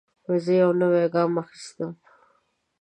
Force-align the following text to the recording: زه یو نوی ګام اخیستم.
زه 0.43 0.51
یو 0.61 0.71
نوی 0.81 1.05
ګام 1.13 1.33
اخیستم. 1.43 1.91